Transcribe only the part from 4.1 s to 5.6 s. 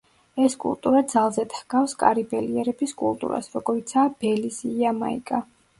ბელიზი, იამაიკა.